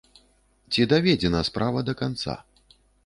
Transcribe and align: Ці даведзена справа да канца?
Ці 0.71 0.87
даведзена 0.93 1.43
справа 1.49 1.85
да 1.91 1.95
канца? 2.01 2.33